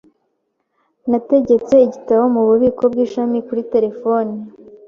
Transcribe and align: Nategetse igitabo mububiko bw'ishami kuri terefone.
Nategetse 1.09 1.73
igitabo 1.87 2.23
mububiko 2.33 2.83
bw'ishami 2.91 3.39
kuri 3.47 3.61
terefone. 3.73 4.33